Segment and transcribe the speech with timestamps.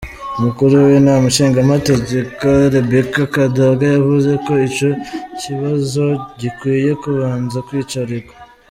[0.37, 4.89] Umukuru w'inama nshingamateka, Rebecca Kadaga yavuze ko ico
[5.39, 6.03] kibazo
[6.39, 8.33] gikwiye kubanza kwicarigwa.